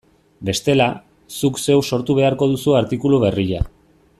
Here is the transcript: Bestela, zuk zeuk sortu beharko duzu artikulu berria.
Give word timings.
Bestela, 0.47 0.87
zuk 1.39 1.61
zeuk 1.65 1.85
sortu 1.97 2.17
beharko 2.21 2.51
duzu 2.53 2.77
artikulu 2.81 3.21
berria. 3.25 3.63